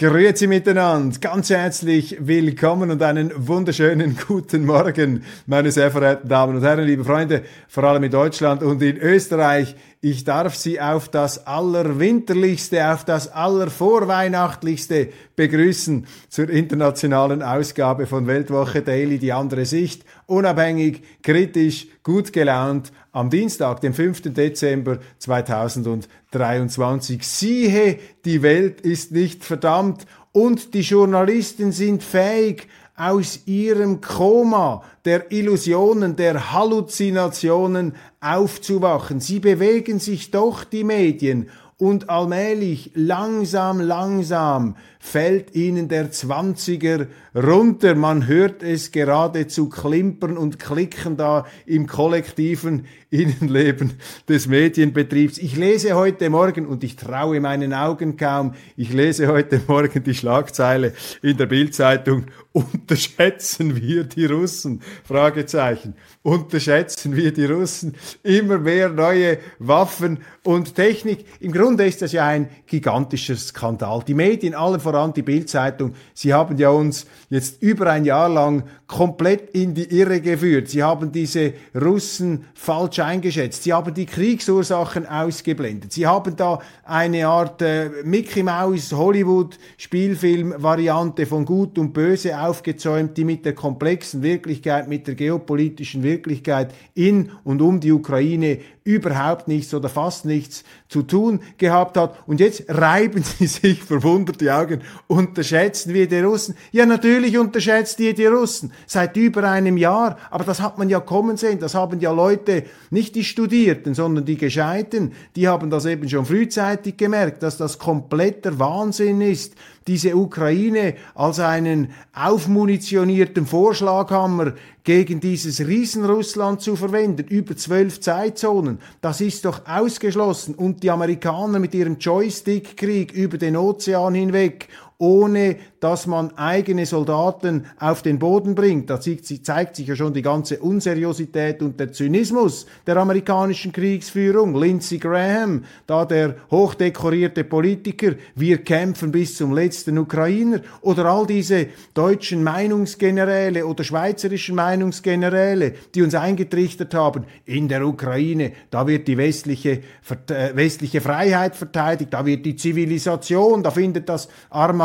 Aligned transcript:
Grüezi 0.00 0.46
miteinander, 0.46 1.18
ganz 1.20 1.50
herzlich 1.50 2.16
willkommen 2.20 2.90
und 2.90 3.02
einen 3.02 3.32
wunderschönen 3.36 4.16
guten 4.26 4.64
Morgen, 4.64 5.24
meine 5.44 5.70
sehr 5.70 5.90
verehrten 5.90 6.26
Damen 6.26 6.56
und 6.56 6.62
Herren, 6.62 6.86
liebe 6.86 7.04
Freunde, 7.04 7.42
vor 7.68 7.84
allem 7.84 8.04
in 8.04 8.10
Deutschland 8.10 8.62
und 8.62 8.80
in 8.80 8.96
Österreich. 8.96 9.76
Ich 10.00 10.24
darf 10.24 10.54
Sie 10.54 10.80
auf 10.80 11.10
das 11.10 11.46
Allerwinterlichste, 11.46 12.90
auf 12.90 13.04
das 13.04 13.30
Allervorweihnachtlichste 13.30 15.10
begrüßen 15.36 16.06
zur 16.30 16.48
internationalen 16.48 17.42
Ausgabe 17.42 18.06
von 18.06 18.26
Weltwoche 18.26 18.80
Daily, 18.80 19.18
die 19.18 19.34
andere 19.34 19.66
Sicht, 19.66 20.06
unabhängig, 20.30 21.02
kritisch, 21.22 21.88
gut 22.02 22.32
gelaunt, 22.32 22.92
am 23.12 23.28
Dienstag, 23.28 23.80
dem 23.80 23.92
5. 23.92 24.32
Dezember 24.32 25.00
2023. 25.18 27.26
Siehe, 27.26 27.98
die 28.24 28.40
Welt 28.42 28.80
ist 28.80 29.12
nicht 29.12 29.44
verdammt 29.44 30.06
und 30.32 30.74
die 30.74 30.82
Journalisten 30.82 31.72
sind 31.72 32.04
fähig, 32.04 32.68
aus 33.00 33.40
ihrem 33.46 34.02
Koma 34.02 34.82
der 35.06 35.32
Illusionen, 35.32 36.16
der 36.16 36.52
Halluzinationen 36.52 37.94
aufzuwachen. 38.20 39.20
Sie 39.20 39.40
bewegen 39.40 39.98
sich 39.98 40.30
doch, 40.30 40.64
die 40.64 40.84
Medien, 40.84 41.48
und 41.80 42.10
allmählich, 42.10 42.90
langsam, 42.94 43.80
langsam 43.80 44.76
fällt 45.02 45.54
ihnen 45.54 45.88
der 45.88 46.10
Zwanziger 46.10 47.06
runter. 47.34 47.94
Man 47.94 48.26
hört 48.26 48.62
es 48.62 48.92
geradezu 48.92 49.70
klimpern 49.70 50.36
und 50.36 50.58
klicken 50.58 51.16
da 51.16 51.46
im 51.64 51.86
kollektiven 51.86 52.84
Innenleben 53.10 53.94
des 54.28 54.46
Medienbetriebs. 54.46 55.38
Ich 55.38 55.56
lese 55.56 55.94
heute 55.94 56.30
Morgen, 56.30 56.66
und 56.66 56.84
ich 56.84 56.94
traue 56.94 57.40
meinen 57.40 57.72
Augen 57.72 58.16
kaum, 58.16 58.54
ich 58.76 58.92
lese 58.92 59.26
heute 59.26 59.60
Morgen 59.66 60.04
die 60.04 60.14
Schlagzeile 60.14 60.92
in 61.22 61.36
der 61.36 61.46
Bildzeitung, 61.46 62.26
unterschätzen 62.52 63.80
wir 63.80 64.04
die 64.04 64.26
Russen? 64.26 64.82
Fragezeichen. 65.04 65.94
Unterschätzen 66.22 67.16
wir 67.16 67.32
die 67.32 67.46
Russen? 67.46 67.94
Immer 68.22 68.58
mehr 68.58 68.90
neue 68.90 69.38
Waffen 69.58 70.18
und 70.44 70.74
Technik. 70.74 71.24
Im 71.40 71.52
Grunde 71.52 71.69
ist 71.78 72.02
das 72.02 72.12
ja 72.12 72.26
ein 72.26 72.48
gigantischer 72.66 73.36
Skandal. 73.36 74.02
Die 74.06 74.14
Medien, 74.14 74.54
allen 74.54 74.80
voran 74.80 75.12
die 75.12 75.22
Bildzeitung, 75.22 75.94
sie 76.14 76.34
haben 76.34 76.56
ja 76.56 76.70
uns 76.70 77.06
jetzt 77.28 77.62
über 77.62 77.90
ein 77.90 78.04
Jahr 78.04 78.28
lang 78.28 78.64
komplett 78.86 79.50
in 79.50 79.72
die 79.74 79.84
Irre 79.84 80.20
geführt. 80.20 80.68
Sie 80.68 80.82
haben 80.82 81.12
diese 81.12 81.52
Russen 81.80 82.46
falsch 82.54 82.98
eingeschätzt. 82.98 83.62
Sie 83.62 83.72
haben 83.72 83.94
die 83.94 84.06
Kriegsursachen 84.06 85.06
ausgeblendet. 85.06 85.92
Sie 85.92 86.06
haben 86.06 86.34
da 86.34 86.58
eine 86.84 87.28
Art 87.28 87.62
äh, 87.62 87.90
Mickey 88.02 88.42
Mouse 88.42 88.92
Hollywood 88.92 89.58
Spielfilm 89.76 90.54
Variante 90.56 91.26
von 91.26 91.44
Gut 91.44 91.78
und 91.78 91.92
Böse 91.92 92.40
aufgezäumt, 92.40 93.16
die 93.16 93.24
mit 93.24 93.44
der 93.44 93.54
komplexen 93.54 94.22
Wirklichkeit, 94.22 94.88
mit 94.88 95.06
der 95.06 95.14
geopolitischen 95.14 96.02
Wirklichkeit 96.02 96.74
in 96.94 97.30
und 97.44 97.62
um 97.62 97.78
die 97.78 97.92
Ukraine 97.92 98.58
überhaupt 98.84 99.48
nichts 99.48 99.74
oder 99.74 99.88
fast 99.88 100.24
nichts 100.24 100.64
zu 100.88 101.02
tun 101.02 101.40
gehabt 101.58 101.96
hat. 101.96 102.16
Und 102.26 102.40
jetzt 102.40 102.64
reiben 102.68 103.22
sie 103.38 103.46
sich 103.46 103.82
verwundert 103.82 104.40
die 104.40 104.50
Augen. 104.50 104.80
Unterschätzen 105.06 105.94
wir 105.94 106.08
die 106.08 106.20
Russen? 106.20 106.56
Ja, 106.72 106.86
natürlich 106.86 107.38
unterschätzt 107.38 108.00
ihr 108.00 108.14
die 108.14 108.26
Russen. 108.26 108.72
Seit 108.86 109.16
über 109.16 109.44
einem 109.44 109.76
Jahr. 109.76 110.18
Aber 110.30 110.44
das 110.44 110.60
hat 110.60 110.78
man 110.78 110.88
ja 110.88 111.00
kommen 111.00 111.36
sehen. 111.36 111.58
Das 111.58 111.74
haben 111.74 112.00
ja 112.00 112.12
Leute, 112.12 112.64
nicht 112.90 113.14
die 113.14 113.24
Studierten, 113.24 113.94
sondern 113.94 114.24
die 114.24 114.36
Gescheiten, 114.36 115.12
die 115.36 115.48
haben 115.48 115.70
das 115.70 115.84
eben 115.84 116.08
schon 116.08 116.24
frühzeitig 116.24 116.96
gemerkt, 116.96 117.42
dass 117.42 117.56
das 117.56 117.78
kompletter 117.78 118.58
Wahnsinn 118.58 119.20
ist, 119.20 119.54
diese 119.86 120.14
Ukraine 120.14 120.94
als 121.14 121.40
einen 121.40 121.88
aufmunitionierten 122.12 123.44
Vorschlaghammer 123.46 124.54
gegen 124.84 125.20
dieses 125.20 125.66
Riesenrussland 125.66 126.60
zu 126.60 126.76
verwenden, 126.76 127.26
über 127.28 127.56
zwölf 127.56 128.00
Zeitzonen, 128.00 128.69
das 129.00 129.20
ist 129.20 129.44
doch 129.44 129.66
ausgeschlossen. 129.66 130.54
Und 130.54 130.82
die 130.82 130.90
Amerikaner 130.90 131.58
mit 131.58 131.74
ihrem 131.74 131.98
Joystick-Krieg 131.98 133.12
über 133.12 133.38
den 133.38 133.56
Ozean 133.56 134.14
hinweg 134.14 134.68
ohne 135.00 135.56
dass 135.80 136.06
man 136.06 136.36
eigene 136.36 136.84
Soldaten 136.84 137.64
auf 137.78 138.02
den 138.02 138.18
Boden 138.18 138.54
bringt. 138.54 138.90
Da 138.90 139.00
zeigt 139.00 139.74
sich 139.76 139.86
ja 139.86 139.96
schon 139.96 140.12
die 140.12 140.20
ganze 140.20 140.58
Unseriosität 140.58 141.62
und 141.62 141.80
der 141.80 141.90
Zynismus 141.90 142.66
der 142.86 142.98
amerikanischen 142.98 143.72
Kriegsführung. 143.72 144.54
Lindsey 144.54 144.98
Graham, 144.98 145.64
da 145.86 146.04
der 146.04 146.36
hochdekorierte 146.50 147.44
Politiker, 147.44 148.12
wir 148.34 148.58
kämpfen 148.58 149.10
bis 149.10 149.36
zum 149.36 149.54
letzten 149.54 149.96
Ukrainer. 149.96 150.60
Oder 150.82 151.06
all 151.06 151.26
diese 151.26 151.68
deutschen 151.94 152.44
Meinungsgeneräle 152.44 153.64
oder 153.64 153.84
schweizerischen 153.84 154.54
Meinungsgeneräle, 154.54 155.72
die 155.94 156.02
uns 156.02 156.14
eingetrichtert 156.14 156.92
haben, 156.92 157.24
in 157.46 157.68
der 157.68 157.86
Ukraine, 157.86 158.52
da 158.70 158.86
wird 158.86 159.08
die 159.08 159.16
westliche, 159.16 159.80
äh, 160.28 160.54
westliche 160.54 161.00
Freiheit 161.00 161.56
verteidigt, 161.56 162.12
da 162.12 162.26
wird 162.26 162.44
die 162.44 162.56
Zivilisation, 162.56 163.62
da 163.62 163.70
findet 163.70 164.10
das 164.10 164.28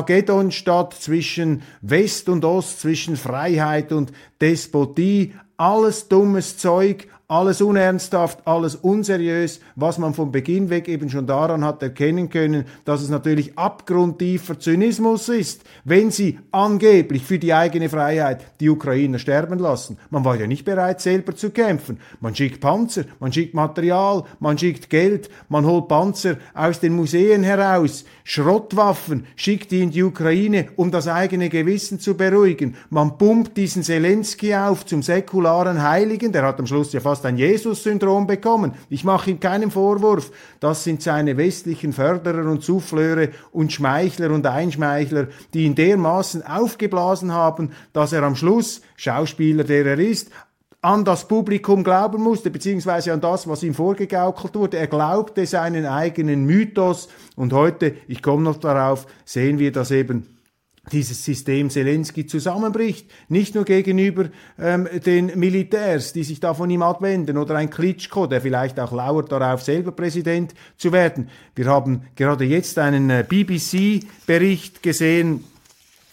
Armageddon 0.06 0.52
statt, 0.52 0.94
zwischen 0.94 1.64
West 1.82 2.30
und 2.30 2.46
Ost, 2.46 2.80
zwischen 2.82 3.18
Freiheit 3.18 3.92
und 3.92 4.12
Despotie, 4.40 5.34
alles 5.58 6.08
dummes 6.08 6.58
Zeug, 6.58 7.08
alles 7.28 7.60
unernsthaft, 7.62 8.46
alles 8.46 8.76
unseriös, 8.76 9.60
was 9.76 9.98
man 9.98 10.14
vom 10.14 10.32
Beginn 10.32 10.70
weg 10.70 10.88
eben 10.88 11.10
schon 11.10 11.26
daran 11.26 11.66
hat 11.66 11.82
erkennen 11.82 12.30
können, 12.30 12.66
dass 12.86 13.02
es 13.02 13.10
natürlich 13.10 13.58
abgrundtiefer 13.58 14.60
Zynismus 14.60 15.28
ist, 15.30 15.64
wenn 15.84 16.12
sie 16.12 16.40
angeblich 16.52 17.24
für 17.24 17.40
die 17.40 17.54
eigene 17.54 17.90
Freiheit 17.90 18.46
die 18.60 18.70
Ukrainer 18.70 19.18
sterben 19.18 19.58
lassen. 19.58 19.98
Man 20.12 20.24
war 20.24 20.36
ja 20.36 20.46
nicht 20.46 20.66
bereit, 20.66 21.02
selber 21.02 21.36
zu 21.36 21.50
kämpfen. 21.50 22.00
Man 22.20 22.36
schickt 22.36 22.62
Panzer, 22.62 23.06
man 23.20 23.34
schickt 23.34 23.56
Material, 23.56 24.24
man 24.40 24.58
schickt 24.58 24.92
Geld, 24.92 25.30
man 25.50 25.66
holt 25.66 25.88
Panzer 25.88 26.38
aus 26.54 26.80
den 26.80 26.96
Museen 26.96 27.44
heraus, 27.44 28.06
Schrottwaffen, 28.24 29.26
schickt 29.36 29.72
die 29.72 29.82
in 29.82 29.92
die 29.92 30.04
Ukraine, 30.04 30.68
um 30.76 30.92
das 30.92 31.08
eigene 31.08 31.50
Gewissen 31.50 32.00
zu 32.00 32.16
beruhigen. 32.16 32.76
Man 32.90 33.18
pumpt 33.18 33.58
diesen 33.58 33.82
Zelensky 33.82 34.54
auf 34.54 34.86
zum 34.86 35.02
säkularen 35.02 35.82
Heiligen, 35.82 36.32
der 36.32 36.44
hat 36.44 36.60
am 36.60 36.68
Schluss 36.68 36.94
ja 36.94 37.00
fast 37.00 37.15
fast 37.16 37.26
ein 37.26 37.38
Jesus-Syndrom 37.38 38.28
bekommen. 38.28 38.74
Ich 38.90 39.06
mache 39.06 39.32
ihm 39.32 39.40
keinen 39.40 39.72
Vorwurf. 39.72 40.32
Das 40.60 40.84
sind 40.84 41.02
seine 41.02 41.38
westlichen 41.38 41.94
Förderer 41.94 42.50
und 42.52 42.62
Souffleure 42.62 43.30
und 43.54 43.72
Schmeichler 43.72 44.32
und 44.32 44.46
Einschmeichler, 44.46 45.28
die 45.54 45.64
ihn 45.64 45.76
dermaßen 45.76 46.46
aufgeblasen 46.46 47.32
haben, 47.32 47.72
dass 47.94 48.12
er 48.12 48.24
am 48.24 48.36
Schluss, 48.36 48.82
Schauspieler 48.98 49.64
der 49.64 49.86
er 49.86 50.00
ist, 50.00 50.30
an 50.82 51.06
das 51.06 51.30
Publikum 51.30 51.86
glauben 51.86 52.22
musste, 52.22 52.52
beziehungsweise 52.52 53.14
an 53.14 53.22
das, 53.22 53.48
was 53.48 53.64
ihm 53.64 53.74
vorgegaukelt 53.74 54.54
wurde. 54.54 54.78
Er 54.78 54.88
glaubte 54.88 55.46
seinen 55.46 55.86
eigenen 55.86 56.44
Mythos 56.44 57.08
und 57.38 57.54
heute, 57.54 57.96
ich 58.10 58.22
komme 58.22 58.44
noch 58.44 58.58
darauf, 58.58 59.08
sehen 59.24 59.58
wir 59.58 59.72
das 59.72 59.90
eben 59.92 60.35
dieses 60.92 61.24
System 61.24 61.70
Zelensky 61.70 62.26
zusammenbricht. 62.26 63.10
Nicht 63.30 63.56
nur 63.56 63.66
gegenüber 63.66 64.30
ähm, 64.60 64.88
den 65.06 65.38
Militärs, 65.38 66.14
die 66.14 66.24
sich 66.24 66.40
da 66.40 66.54
von 66.54 66.70
ihm 66.70 66.82
abwenden, 66.82 67.38
oder 67.38 67.56
ein 67.56 67.70
Klitschko, 67.70 68.28
der 68.28 68.42
vielleicht 68.42 68.80
auch 68.80 68.92
lauert 68.92 69.32
darauf, 69.32 69.62
selber 69.62 69.92
Präsident 69.92 70.54
zu 70.78 70.92
werden. 70.92 71.30
Wir 71.56 71.66
haben 71.66 72.04
gerade 72.16 72.46
jetzt 72.46 72.78
einen 72.80 73.10
äh, 73.10 73.26
BBC-Bericht 73.28 74.84
gesehen. 74.84 75.44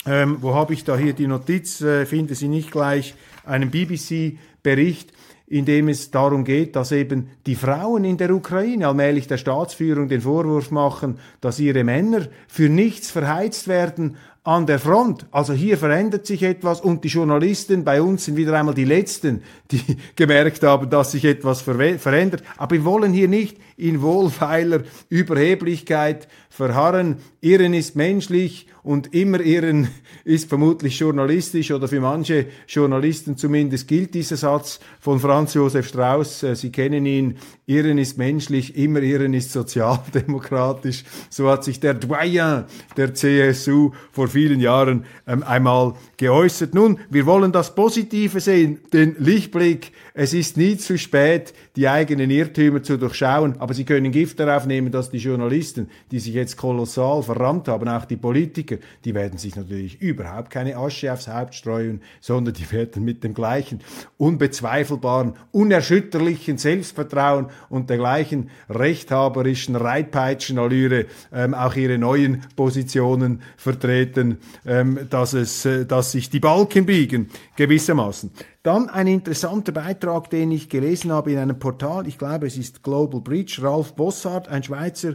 Ähm, 0.04 0.38
wo 0.40 0.54
habe 0.54 0.74
ich 0.74 0.84
da 0.84 0.96
hier 0.96 1.12
die 1.12 1.26
Notiz? 1.26 1.80
Äh, 1.80 2.06
finde 2.06 2.34
sie 2.34 2.48
nicht 2.48 2.70
gleich. 2.70 3.14
Einen 3.44 3.70
BBC-Bericht 3.70 5.12
in 5.52 5.66
dem 5.66 5.88
es 5.88 6.10
darum 6.10 6.44
geht, 6.44 6.76
dass 6.76 6.92
eben 6.92 7.28
die 7.44 7.56
Frauen 7.56 8.04
in 8.04 8.16
der 8.16 8.34
Ukraine 8.34 8.88
allmählich 8.88 9.26
der 9.26 9.36
Staatsführung 9.36 10.08
den 10.08 10.22
Vorwurf 10.22 10.70
machen, 10.70 11.18
dass 11.42 11.60
ihre 11.60 11.84
Männer 11.84 12.26
für 12.48 12.70
nichts 12.70 13.10
verheizt 13.10 13.68
werden 13.68 14.16
an 14.44 14.66
der 14.66 14.80
Front. 14.80 15.26
Also 15.30 15.52
hier 15.52 15.78
verändert 15.78 16.26
sich 16.26 16.42
etwas 16.42 16.80
und 16.80 17.04
die 17.04 17.08
Journalisten 17.08 17.84
bei 17.84 18.02
uns 18.02 18.24
sind 18.24 18.36
wieder 18.36 18.58
einmal 18.58 18.74
die 18.74 18.84
Letzten, 18.84 19.42
die 19.70 19.82
gemerkt 20.16 20.62
haben, 20.64 20.90
dass 20.90 21.12
sich 21.12 21.24
etwas 21.24 21.62
verändert. 21.62 22.42
Aber 22.56 22.74
wir 22.74 22.84
wollen 22.84 23.12
hier 23.12 23.28
nicht 23.28 23.56
in 23.76 24.02
wohlfeiler 24.02 24.82
Überheblichkeit 25.08 26.28
verharren. 26.50 27.16
Irren 27.40 27.72
ist 27.72 27.96
menschlich 27.96 28.66
und 28.82 29.14
immer 29.14 29.40
irren 29.40 29.88
ist 30.24 30.48
vermutlich 30.48 30.98
journalistisch 30.98 31.70
oder 31.70 31.88
für 31.88 32.00
manche 32.00 32.46
Journalisten 32.68 33.36
zumindest 33.36 33.88
gilt 33.88 34.12
dieser 34.14 34.36
Satz 34.36 34.80
von 35.00 35.18
Franz 35.20 35.54
Josef 35.54 35.88
Strauß. 35.88 36.42
Äh, 36.42 36.56
Sie 36.56 36.70
kennen 36.70 37.06
ihn. 37.06 37.36
Irren 37.66 37.98
ist 37.98 38.18
menschlich, 38.18 38.76
immer 38.76 39.00
irren 39.00 39.34
ist 39.34 39.52
sozialdemokratisch. 39.52 41.04
So 41.30 41.48
hat 41.48 41.64
sich 41.64 41.80
der 41.80 41.94
Doyen 41.94 42.64
der 42.96 43.14
CSU 43.14 43.92
vor 44.10 44.28
vielen 44.32 44.60
Jahren 44.60 45.04
ähm, 45.26 45.44
einmal 45.44 45.94
geäußert. 46.16 46.74
Nun, 46.74 46.98
wir 47.10 47.26
wollen 47.26 47.52
das 47.52 47.74
Positive 47.74 48.40
sehen, 48.40 48.80
den 48.92 49.14
Lichtblick. 49.18 49.92
Es 50.14 50.34
ist 50.34 50.56
nie 50.56 50.76
zu 50.76 50.98
spät, 50.98 51.54
die 51.76 51.88
eigenen 51.88 52.30
Irrtümer 52.30 52.82
zu 52.82 52.98
durchschauen, 52.98 53.54
aber 53.58 53.72
Sie 53.72 53.84
können 53.84 54.12
Gift 54.12 54.40
darauf 54.40 54.66
nehmen, 54.66 54.90
dass 54.92 55.10
die 55.10 55.18
Journalisten, 55.18 55.88
die 56.10 56.18
sich 56.18 56.34
jetzt 56.34 56.56
kolossal 56.56 57.22
verrammt 57.22 57.68
haben, 57.68 57.88
auch 57.88 58.04
die 58.04 58.16
Politiker, 58.16 58.76
die 59.04 59.14
werden 59.14 59.38
sich 59.38 59.56
natürlich 59.56 60.02
überhaupt 60.02 60.50
keine 60.50 60.76
Asche 60.76 61.12
aufs 61.12 61.28
Haupt 61.28 61.54
streuen, 61.54 62.02
sondern 62.20 62.54
die 62.54 62.70
werden 62.70 63.04
mit 63.04 63.24
dem 63.24 63.32
gleichen 63.32 63.80
unbezweifelbaren, 64.18 65.34
unerschütterlichen 65.50 66.58
Selbstvertrauen 66.58 67.46
und 67.70 67.88
der 67.88 67.98
gleichen 67.98 68.50
rechthaberischen 68.68 69.76
Reitpeitschenallüre 69.76 71.06
ähm, 71.32 71.54
auch 71.54 71.74
ihre 71.74 71.98
neuen 71.98 72.42
Positionen 72.56 73.42
vertreten, 73.56 74.21
ähm, 74.64 75.06
dass 75.10 75.32
es, 75.32 75.64
äh, 75.64 75.86
dass 75.86 76.12
sich 76.12 76.30
die 76.30 76.40
Balken 76.40 76.86
biegen 76.86 77.28
gewissermaßen. 77.56 78.30
Dann 78.62 78.88
ein 78.88 79.08
interessanter 79.08 79.72
Beitrag, 79.72 80.30
den 80.30 80.52
ich 80.52 80.68
gelesen 80.68 81.10
habe 81.10 81.32
in 81.32 81.38
einem 81.38 81.58
Portal, 81.58 82.06
ich 82.06 82.16
glaube 82.16 82.46
es 82.46 82.56
ist 82.56 82.84
Global 82.84 83.20
Bridge, 83.20 83.58
Ralf 83.60 83.94
Bossart, 83.94 84.46
ein 84.46 84.62
Schweizer 84.62 85.14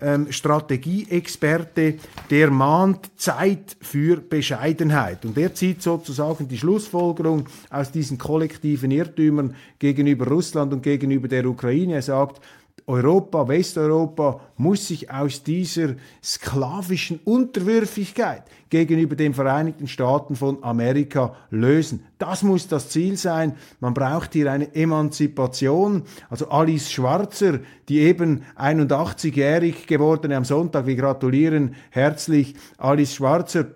ähm, 0.00 0.30
Strategieexperte, 0.30 1.94
der 2.30 2.50
mahnt 2.52 3.10
Zeit 3.16 3.76
für 3.80 4.18
Bescheidenheit. 4.20 5.24
Und 5.24 5.36
er 5.36 5.54
zieht 5.54 5.82
sozusagen 5.82 6.46
die 6.46 6.58
Schlussfolgerung 6.58 7.48
aus 7.68 7.90
diesen 7.90 8.18
kollektiven 8.18 8.92
Irrtümern 8.92 9.56
gegenüber 9.80 10.28
Russland 10.28 10.72
und 10.72 10.82
gegenüber 10.82 11.26
der 11.26 11.46
Ukraine. 11.46 11.94
Er 11.94 12.02
sagt, 12.02 12.40
Europa, 12.86 13.48
Westeuropa 13.48 14.40
muss 14.58 14.88
sich 14.88 15.10
aus 15.10 15.42
dieser 15.42 15.94
sklavischen 16.22 17.18
Unterwürfigkeit 17.24 18.42
gegenüber 18.68 19.16
den 19.16 19.32
Vereinigten 19.32 19.88
Staaten 19.88 20.36
von 20.36 20.62
Amerika 20.62 21.34
lösen. 21.50 22.04
Das 22.18 22.42
muss 22.42 22.68
das 22.68 22.90
Ziel 22.90 23.16
sein. 23.16 23.54
Man 23.80 23.94
braucht 23.94 24.34
hier 24.34 24.52
eine 24.52 24.74
Emanzipation. 24.74 26.02
Also 26.28 26.50
Alice 26.50 26.92
Schwarzer, 26.92 27.60
die 27.88 28.00
eben 28.00 28.42
81-jährig 28.56 29.86
gewordene 29.86 30.36
am 30.36 30.44
Sonntag, 30.44 30.86
wir 30.86 30.96
gratulieren 30.96 31.76
herzlich 31.90 32.54
Alice 32.76 33.14
Schwarzer, 33.14 33.66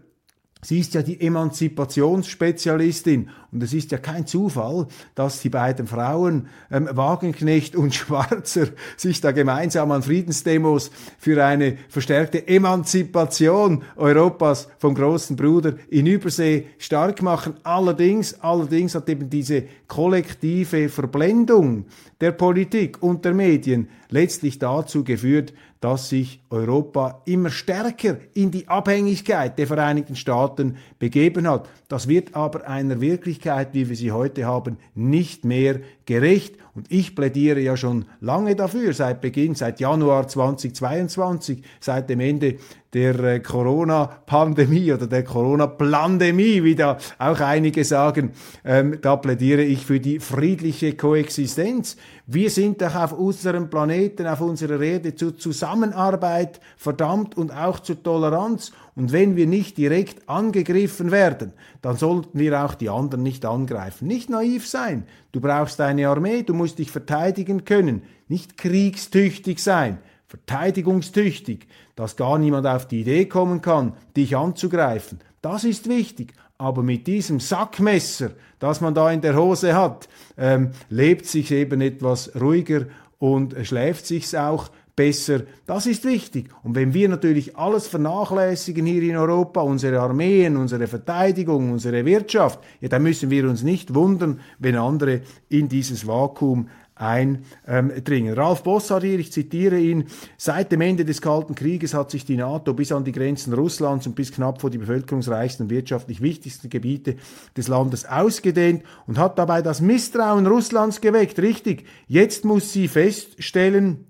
Sie 0.60 0.81
ist 0.81 0.93
ja 0.94 1.02
die 1.02 1.20
Emanzipationsspezialistin 1.20 3.31
und 3.52 3.62
es 3.62 3.72
ist 3.72 3.93
ja 3.93 3.99
kein 3.99 4.26
Zufall, 4.26 4.88
dass 5.14 5.40
die 5.40 5.50
beiden 5.50 5.87
Frauen, 5.87 6.49
ähm, 6.70 6.88
Wagenknecht 6.90 7.76
und 7.76 7.94
Schwarzer, 7.94 8.66
sich 8.96 9.20
da 9.20 9.31
gemeinsam 9.31 9.93
an 9.93 10.02
Friedensdemos 10.02 10.90
für 11.19 11.44
eine 11.44 11.78
verstärkte 11.88 12.49
Emanzipation 12.49 13.84
Europas 13.96 14.66
vom 14.78 14.96
großen 14.96 15.37
Bruder 15.37 15.75
in 15.90 16.06
Übersee 16.06 16.66
stark 16.78 17.22
machen. 17.22 17.55
Allerdings, 17.62 18.40
allerdings 18.40 18.96
hat 18.96 19.08
eben 19.08 19.31
diese 19.31 19.62
kollektive 19.87 20.88
Verblendung 20.88 21.84
der 22.20 22.32
Politik 22.32 23.00
und 23.00 23.25
der 23.25 23.32
Medien 23.32 23.88
letztlich 24.10 24.58
dazu 24.58 25.05
geführt, 25.05 25.52
dass 25.81 26.09
sich 26.09 26.41
Europa 26.51 27.23
immer 27.25 27.51
stärker 27.51 28.17
in 28.35 28.51
die 28.51 28.69
Abhängigkeit 28.69 29.59
der 29.59 29.67
Vereinigten 29.67 30.17
Staaten 30.17 30.77
begeben 30.99 31.49
hat. 31.49 31.69
Das 31.89 32.09
wird 32.09 32.35
aber 32.35 32.69
einer 32.69 33.01
Wirklichkeit, 33.01 33.71
wie 33.73 33.89
wir 33.89 33.97
sie 33.97 34.13
heute 34.13 34.45
haben, 34.45 34.79
nicht 34.95 35.45
mehr 35.45 35.81
gerecht. 36.05 36.57
Und 36.79 36.93
ich 36.93 37.17
plädiere 37.17 37.59
ja 37.59 37.77
schon 37.77 38.05
lange 38.21 38.55
dafür, 38.55 38.93
seit 38.93 39.21
Beginn, 39.21 39.57
seit 39.57 39.81
Januar 39.81 40.29
2022, 40.29 41.61
seit 41.81 42.09
dem 42.09 42.21
Ende 42.21 42.55
der 42.93 43.19
äh, 43.19 43.41
Corona-Pandemie 43.41 44.93
oder 44.93 45.09
der 45.09 45.25
Corona-Plandemie, 45.25 46.63
wie 46.63 46.77
da 46.77 46.97
auch 47.19 47.41
einige 47.41 47.85
sagen, 47.85 48.31
ähm, 48.65 48.99
da 49.03 49.17
plädiere 49.17 49.63
ich 49.63 49.85
für 49.85 49.99
die 49.99 50.21
friedliche 50.21 50.95
Koexistenz. 50.95 51.97
Wir 52.27 52.49
sind 52.49 52.81
doch 52.81 52.95
auf 52.95 53.13
unserem 53.13 53.69
Planeten, 53.69 54.29
auf 54.29 54.41
unserer 54.41 54.81
Erde 54.81 55.17
zur 55.17 55.37
Zusammenarbeit 55.37 56.61
verdammt 56.77 57.37
und 57.37 57.51
auch 57.51 57.81
zur 57.81 58.01
Toleranz. 58.01 58.71
Und 58.99 59.12
wenn 59.12 59.37
wir 59.37 59.47
nicht 59.47 59.79
direkt 59.79 60.29
angegriffen 60.29 61.11
werden, 61.11 61.53
dann 61.81 61.97
sollten 61.97 62.39
wir 62.39 62.62
auch 62.62 62.75
die 62.75 62.91
anderen 62.91 63.23
nicht 63.23 63.47
angreifen. 63.47 64.06
Nicht 64.06 64.29
naiv 64.29 64.67
sein. 64.67 65.05
Du 65.33 65.41
brauchst 65.41 65.81
eine 65.81 66.09
Armee, 66.09 66.43
du 66.43 66.53
musst 66.53 66.79
dich 66.79 66.91
verteidigen 66.91 67.65
können. 67.65 68.03
Nicht 68.29 68.59
kriegstüchtig 68.59 69.62
sein 69.62 69.99
verteidigungstüchtig, 70.29 71.67
dass 71.97 72.17
gar 72.17 72.39
niemand 72.39 72.67
auf 72.67 72.87
die 72.87 73.00
Idee 73.00 73.25
kommen 73.25 73.62
kann, 73.62 73.95
dich 74.17 74.37
anzugreifen. 74.37 75.21
Das 75.41 75.65
ist 75.65 75.89
wichtig. 75.89 76.35
Aber 76.59 76.83
mit 76.83 77.06
diesem 77.06 77.41
Sackmesser, 77.41 78.33
das 78.59 78.81
man 78.81 78.93
da 78.93 79.11
in 79.11 79.21
der 79.21 79.37
Hose 79.37 79.75
hat, 79.75 80.09
ähm, 80.37 80.73
lebt 80.91 81.25
sich 81.27 81.51
eben 81.51 81.81
etwas 81.81 82.33
ruhiger 82.39 82.87
und 83.19 83.55
schläft 83.62 84.06
sich's 84.06 84.35
auch 84.35 84.69
besser. 84.99 85.43
Das 85.65 85.87
ist 85.87 86.05
wichtig. 86.05 86.50
Und 86.65 86.75
wenn 86.75 86.93
wir 86.93 87.09
natürlich 87.09 87.56
alles 87.56 87.87
vernachlässigen 87.87 88.85
hier 88.85 89.03
in 89.05 89.17
Europa, 89.17 89.61
unsere 89.61 90.00
Armeen, 90.00 90.56
unsere 90.56 90.89
Verteidigung, 90.89 91.71
unsere 91.71 92.05
Wirtschaft, 92.05 92.59
ja, 92.81 92.89
dann 92.89 93.05
müssen 93.05 93.31
wir 93.31 93.49
uns 93.49 93.62
nicht 93.62 93.95
wundern, 93.95 94.41
wenn 94.59 94.75
andere 94.75 95.21
in 95.49 95.69
dieses 95.69 96.05
Vakuum 96.05 96.69
eindringen. 96.97 98.35
Ralf 98.35 98.65
Bossard 98.65 99.05
hier, 99.05 99.21
ich 99.21 99.31
zitiere 99.31 99.79
ihn, 99.79 100.06
seit 100.37 100.73
dem 100.73 100.81
Ende 100.81 101.05
des 101.05 101.23
Kalten 101.23 101.55
Krieges 101.55 101.94
hat 101.94 102.11
sich 102.11 102.25
die 102.25 102.37
NATO 102.37 102.75
bis 102.75 102.91
an 102.91 103.05
die 103.05 103.12
Grenzen 103.12 103.53
Russlands 103.53 104.09
und 104.09 104.17
bis 104.17 104.33
knapp 104.33 104.61
vor 104.61 104.71
die 104.71 104.79
bevölkerungsreichsten 104.79 105.67
und 105.67 105.71
wirtschaftlich 105.71 106.21
wichtigsten 106.21 106.71
Gebiete 106.71 107.15
des 107.56 107.69
Landes 107.69 108.05
ausgedehnt 108.05 108.83
und 109.06 109.17
hat 109.17 109.39
dabei 109.39 109.62
das 109.62 109.81
Misstrauen 109.81 110.49
Russlands 110.49 111.01
geweckt. 111.01 111.39
Richtig, 111.39 111.85
jetzt 112.09 112.44
muss 112.44 112.73
sie 112.73 112.89
feststellen, 112.89 114.07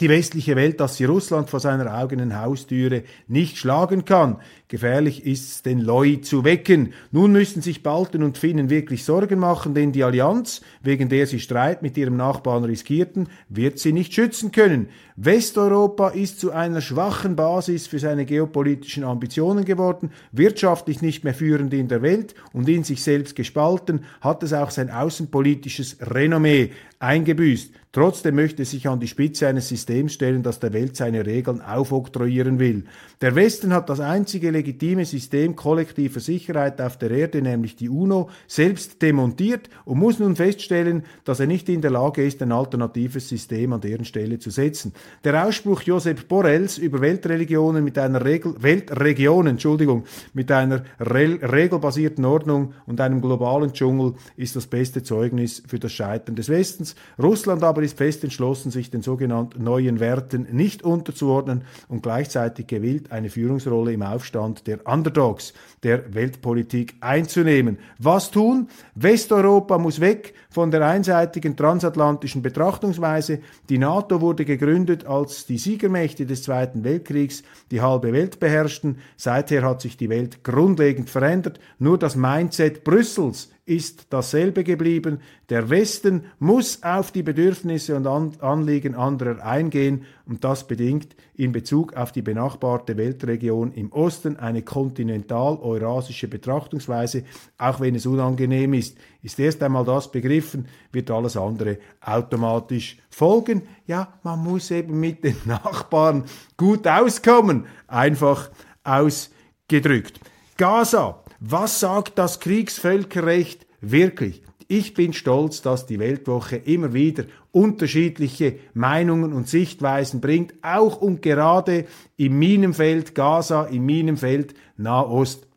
die 0.00 0.08
westliche 0.08 0.56
Welt, 0.56 0.80
dass 0.80 0.96
sie 0.96 1.04
Russland 1.04 1.50
vor 1.50 1.60
seiner 1.60 1.92
eigenen 1.92 2.40
Haustüre 2.40 3.02
nicht 3.28 3.58
schlagen 3.58 4.04
kann. 4.04 4.38
Gefährlich 4.68 5.26
ist 5.26 5.50
es, 5.50 5.62
den 5.62 5.80
Loi 5.80 6.16
zu 6.16 6.44
wecken. 6.44 6.94
Nun 7.10 7.32
müssen 7.32 7.60
sich 7.60 7.82
Balten 7.82 8.22
und 8.22 8.38
Finnen 8.38 8.70
wirklich 8.70 9.04
Sorgen 9.04 9.38
machen, 9.38 9.74
denn 9.74 9.92
die 9.92 10.04
Allianz, 10.04 10.62
wegen 10.82 11.08
der 11.08 11.26
sie 11.26 11.40
Streit 11.40 11.82
mit 11.82 11.96
ihrem 11.98 12.16
Nachbarn 12.16 12.64
riskierten, 12.64 13.28
wird 13.48 13.78
sie 13.78 13.92
nicht 13.92 14.14
schützen 14.14 14.52
können. 14.52 14.88
Westeuropa 15.16 16.08
ist 16.08 16.40
zu 16.40 16.50
einer 16.52 16.80
schwachen 16.80 17.36
Basis 17.36 17.86
für 17.86 17.98
seine 17.98 18.24
geopolitischen 18.24 19.04
Ambitionen 19.04 19.66
geworden, 19.66 20.12
wirtschaftlich 20.32 21.02
nicht 21.02 21.24
mehr 21.24 21.34
führend 21.34 21.74
in 21.74 21.88
der 21.88 22.00
Welt 22.00 22.34
und 22.54 22.68
in 22.68 22.84
sich 22.84 23.02
selbst 23.02 23.36
gespalten, 23.36 24.04
hat 24.22 24.42
es 24.42 24.54
auch 24.54 24.70
sein 24.70 24.88
außenpolitisches 24.90 25.98
Renommee 26.00 26.70
eingebüßt. 27.00 27.74
Trotzdem 27.92 28.36
möchte 28.36 28.64
sich 28.64 28.86
an 28.86 29.00
die 29.00 29.08
Spitze 29.08 29.48
eines 29.48 29.68
Systems 29.68 30.12
stellen, 30.12 30.44
das 30.44 30.60
der 30.60 30.72
Welt 30.72 30.94
seine 30.94 31.26
Regeln 31.26 31.60
aufoktroyieren 31.60 32.60
will. 32.60 32.84
Der 33.20 33.34
Westen 33.34 33.74
hat 33.74 33.90
das 33.90 33.98
einzige 33.98 34.52
legitime 34.52 35.04
System 35.04 35.56
kollektiver 35.56 36.20
Sicherheit 36.20 36.80
auf 36.80 36.98
der 36.98 37.10
Erde, 37.10 37.42
nämlich 37.42 37.74
die 37.74 37.88
UNO, 37.88 38.30
selbst 38.46 39.02
demontiert 39.02 39.68
und 39.84 39.98
muss 39.98 40.20
nun 40.20 40.36
feststellen, 40.36 41.02
dass 41.24 41.40
er 41.40 41.48
nicht 41.48 41.68
in 41.68 41.80
der 41.80 41.90
Lage 41.90 42.24
ist, 42.24 42.40
ein 42.42 42.52
alternatives 42.52 43.28
System 43.28 43.72
an 43.72 43.80
deren 43.80 44.04
Stelle 44.04 44.38
zu 44.38 44.50
setzen. 44.50 44.92
Der 45.24 45.44
Ausspruch 45.44 45.82
Josep 45.82 46.28
Borrells 46.28 46.78
über 46.78 47.00
Weltreligionen 47.00 47.82
mit 47.82 47.98
einer 47.98 48.24
Regel, 48.24 48.54
Weltregion, 48.60 49.48
Entschuldigung, 49.48 50.04
mit 50.32 50.52
einer 50.52 50.84
Re 51.00 51.40
regelbasierten 51.42 52.24
Ordnung 52.24 52.72
und 52.86 53.00
einem 53.00 53.20
globalen 53.20 53.72
Dschungel 53.72 54.14
ist 54.36 54.54
das 54.54 54.68
beste 54.68 55.02
Zeugnis 55.02 55.60
für 55.66 55.80
das 55.80 55.90
Scheitern 55.92 56.36
des 56.36 56.48
Westens. 56.48 56.94
Russland 57.20 57.64
aber 57.64 57.79
aber 57.80 57.86
ist 57.86 57.96
fest 57.96 58.22
entschlossen, 58.24 58.70
sich 58.70 58.90
den 58.90 59.00
sogenannten 59.00 59.64
neuen 59.64 60.00
Werten 60.00 60.46
nicht 60.52 60.82
unterzuordnen 60.82 61.62
und 61.88 62.02
gleichzeitig 62.02 62.66
gewillt, 62.66 63.10
eine 63.10 63.30
Führungsrolle 63.30 63.94
im 63.94 64.02
Aufstand 64.02 64.66
der 64.66 64.86
Underdogs 64.86 65.54
der 65.82 66.14
Weltpolitik 66.14 66.96
einzunehmen. 67.00 67.78
Was 67.98 68.30
tun? 68.30 68.68
Westeuropa 68.96 69.78
muss 69.78 69.98
weg 69.98 70.34
von 70.50 70.70
der 70.70 70.86
einseitigen 70.86 71.56
transatlantischen 71.56 72.42
Betrachtungsweise. 72.42 73.38
Die 73.70 73.78
NATO 73.78 74.20
wurde 74.20 74.44
gegründet, 74.44 75.06
als 75.06 75.46
die 75.46 75.56
Siegermächte 75.56 76.26
des 76.26 76.42
Zweiten 76.42 76.84
Weltkriegs 76.84 77.42
die 77.70 77.80
halbe 77.80 78.12
Welt 78.12 78.40
beherrschten. 78.40 78.98
Seither 79.16 79.62
hat 79.62 79.80
sich 79.80 79.96
die 79.96 80.10
Welt 80.10 80.44
grundlegend 80.44 81.08
verändert. 81.08 81.60
Nur 81.78 81.96
das 81.96 82.14
Mindset 82.14 82.84
Brüssels 82.84 83.48
ist 83.66 84.06
dasselbe 84.10 84.64
geblieben. 84.64 85.20
Der 85.48 85.70
Westen 85.70 86.24
muss 86.38 86.82
auf 86.82 87.12
die 87.12 87.22
Bedürfnisse 87.22 87.94
und 87.94 88.06
Anliegen 88.42 88.94
anderer 88.94 89.44
eingehen 89.44 90.04
und 90.26 90.44
das 90.44 90.66
bedingt 90.66 91.14
in 91.34 91.52
Bezug 91.52 91.94
auf 91.94 92.12
die 92.12 92.22
benachbarte 92.22 92.96
Weltregion 92.96 93.72
im 93.72 93.92
Osten 93.92 94.36
eine 94.36 94.62
kontinental-eurasische 94.62 96.28
Betrachtungsweise, 96.28 97.24
auch 97.58 97.80
wenn 97.80 97.94
es 97.94 98.06
unangenehm 98.06 98.74
ist. 98.74 98.96
Ist 99.22 99.38
erst 99.38 99.62
einmal 99.62 99.84
das 99.84 100.10
begriffen, 100.10 100.66
wird 100.92 101.10
alles 101.10 101.36
andere 101.36 101.78
automatisch 102.00 102.98
folgen. 103.08 103.62
Ja, 103.86 104.14
man 104.22 104.42
muss 104.42 104.70
eben 104.70 104.98
mit 104.98 105.24
den 105.24 105.36
Nachbarn 105.44 106.24
gut 106.56 106.86
auskommen, 106.86 107.66
einfach 107.86 108.50
ausgedrückt. 108.84 110.20
Gaza, 110.56 111.22
was 111.40 111.80
sagt 111.80 112.18
das 112.18 112.38
Kriegsvölkerrecht 112.38 113.66
wirklich? 113.80 114.42
Ich 114.68 114.94
bin 114.94 115.12
stolz, 115.12 115.62
dass 115.62 115.86
die 115.86 115.98
Weltwoche 115.98 116.56
immer 116.56 116.92
wieder 116.92 117.24
unterschiedliche 117.50 118.58
Meinungen 118.74 119.32
und 119.32 119.48
Sichtweisen 119.48 120.20
bringt, 120.20 120.54
auch 120.62 121.00
und 121.00 121.22
gerade 121.22 121.86
im 122.16 122.38
Minenfeld 122.38 123.14
Gaza, 123.14 123.64
im 123.64 123.84
Minenfeld 123.86 124.54
Nahost. 124.76 125.48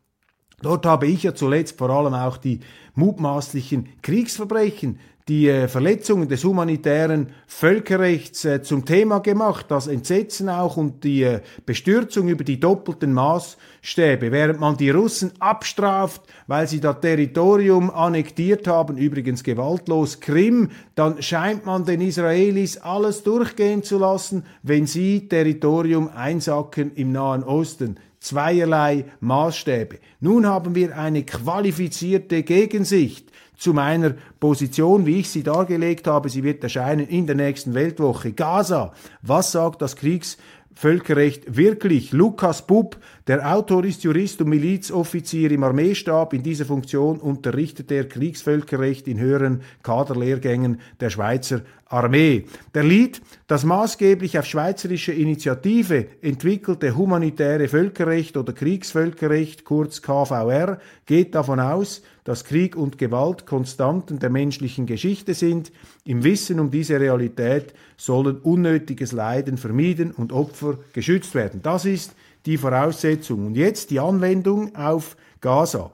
Dort 0.62 0.86
habe 0.86 1.06
ich 1.06 1.22
ja 1.22 1.34
zuletzt 1.34 1.78
vor 1.78 1.90
allem 1.90 2.14
auch 2.14 2.38
die 2.38 2.60
mutmaßlichen 2.94 3.88
Kriegsverbrechen 4.02 4.98
die 5.28 5.48
äh, 5.48 5.68
Verletzungen 5.68 6.28
des 6.28 6.44
humanitären 6.44 7.28
Völkerrechts 7.46 8.44
äh, 8.44 8.62
zum 8.62 8.84
Thema 8.84 9.20
gemacht, 9.20 9.66
das 9.70 9.86
Entsetzen 9.86 10.50
auch 10.50 10.76
und 10.76 11.02
die 11.02 11.22
äh, 11.22 11.40
Bestürzung 11.64 12.28
über 12.28 12.44
die 12.44 12.60
doppelten 12.60 13.14
Maßstäbe, 13.14 14.30
während 14.30 14.60
man 14.60 14.76
die 14.76 14.90
Russen 14.90 15.32
abstraft, 15.38 16.20
weil 16.46 16.68
sie 16.68 16.80
das 16.80 17.00
Territorium 17.00 17.90
annektiert 17.90 18.66
haben, 18.66 18.98
übrigens 18.98 19.42
gewaltlos 19.42 20.20
Krim, 20.20 20.68
dann 20.94 21.22
scheint 21.22 21.64
man 21.64 21.86
den 21.86 22.02
Israelis 22.02 22.76
alles 22.76 23.22
durchgehen 23.22 23.82
zu 23.82 23.96
lassen, 23.96 24.44
wenn 24.62 24.86
sie 24.86 25.26
Territorium 25.26 26.10
einsacken 26.14 26.92
im 26.96 27.12
Nahen 27.12 27.44
Osten. 27.44 27.98
Zweierlei 28.20 29.04
Maßstäbe. 29.20 29.98
Nun 30.20 30.46
haben 30.46 30.74
wir 30.74 30.96
eine 30.96 31.24
qualifizierte 31.24 32.42
Gegensicht 32.42 33.30
zu 33.56 33.72
meiner 33.72 34.14
Position, 34.40 35.06
wie 35.06 35.20
ich 35.20 35.30
sie 35.30 35.42
dargelegt 35.42 36.06
habe. 36.06 36.28
Sie 36.28 36.42
wird 36.42 36.62
erscheinen 36.62 37.06
in 37.06 37.26
der 37.26 37.36
nächsten 37.36 37.74
Weltwoche. 37.74 38.32
Gaza. 38.32 38.92
Was 39.22 39.52
sagt 39.52 39.82
das 39.82 39.96
Kriegs 39.96 40.36
Völkerrecht 40.74 41.56
wirklich. 41.56 42.12
Lukas 42.12 42.66
Bub, 42.66 42.96
der 43.26 43.54
Autor 43.54 43.84
ist 43.84 44.04
Jurist 44.04 44.42
und 44.42 44.50
Milizoffizier 44.50 45.50
im 45.50 45.64
Armeestab. 45.64 46.34
In 46.34 46.42
dieser 46.42 46.66
Funktion 46.66 47.18
unterrichtet 47.18 47.90
er 47.90 48.06
Kriegsvölkerrecht 48.06 49.08
in 49.08 49.18
höheren 49.18 49.62
Kaderlehrgängen 49.82 50.78
der 51.00 51.08
Schweizer 51.08 51.62
Armee. 51.86 52.44
Der 52.74 52.82
Lied, 52.82 53.22
das 53.46 53.64
maßgeblich 53.64 54.38
auf 54.38 54.44
schweizerische 54.44 55.12
Initiative 55.12 56.06
entwickelte 56.20 56.96
humanitäre 56.96 57.68
Völkerrecht 57.68 58.36
oder 58.36 58.52
Kriegsvölkerrecht, 58.52 59.64
kurz 59.64 60.02
KVR, 60.02 60.78
geht 61.06 61.34
davon 61.34 61.60
aus, 61.60 62.02
dass 62.24 62.44
Krieg 62.44 62.76
und 62.76 62.98
Gewalt 62.98 63.46
Konstanten 63.46 64.18
der 64.18 64.30
menschlichen 64.30 64.84
Geschichte 64.84 65.32
sind. 65.32 65.72
Im 66.04 66.24
Wissen 66.24 66.60
um 66.60 66.70
diese 66.70 67.00
Realität 67.00 67.72
sollen 67.96 68.36
unnötiges 68.38 69.12
Leiden 69.12 69.56
vermieden 69.56 70.10
und 70.10 70.32
Opfer 70.32 70.78
geschützt 70.92 71.34
werden. 71.34 71.60
Das 71.62 71.84
ist 71.86 72.14
die 72.46 72.58
Voraussetzung. 72.58 73.46
Und 73.46 73.56
jetzt 73.56 73.90
die 73.90 74.00
Anwendung 74.00 74.74
auf 74.74 75.16
Gaza. 75.40 75.90